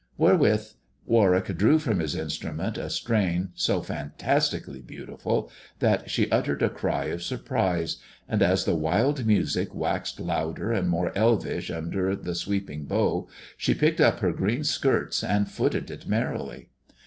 Wherewith 0.17 0.67
Warwick 1.05 1.55
drew 1.59 1.77
from 1.77 1.99
his 1.99 2.15
instrument 2.15 2.75
a 2.75 2.89
strain 2.89 3.49
so 3.53 3.83
fantastically 3.83 4.81
beautiful 4.81 5.51
that 5.77 6.09
she 6.09 6.27
uttered 6.31 6.63
a 6.63 6.71
cry 6.71 7.03
of 7.09 7.21
surprise, 7.21 7.97
and 8.27 8.41
as 8.41 8.65
the 8.65 8.73
wild 8.73 9.23
music 9.27 9.75
waxed 9.75 10.19
louder 10.19 10.71
and 10.73 10.89
more 10.89 11.15
elfish 11.15 11.69
under 11.69 12.15
the 12.15 12.33
sweeping 12.33 12.85
bow, 12.85 13.27
she 13.57 13.75
picked 13.75 14.01
up 14.01 14.21
her 14.21 14.33
green 14.33 14.63
skirts 14.63 15.23
and 15.23 15.51
footed 15.51 15.91
it 15.91 16.07
merrily. 16.07 16.69